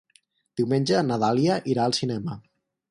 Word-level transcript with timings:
Diumenge 0.61 1.03
na 1.11 1.21
Dàlia 1.25 1.59
irà 1.75 1.87
al 1.87 1.97
cinema. 2.03 2.41